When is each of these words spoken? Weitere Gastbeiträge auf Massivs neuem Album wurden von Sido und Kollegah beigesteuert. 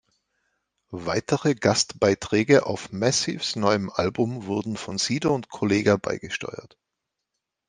Weitere 0.89 1.53
Gastbeiträge 1.53 2.65
auf 2.65 2.91
Massivs 2.91 3.55
neuem 3.55 3.91
Album 3.91 4.47
wurden 4.47 4.75
von 4.75 4.97
Sido 4.97 5.31
und 5.31 5.49
Kollegah 5.49 5.97
beigesteuert. 5.97 6.75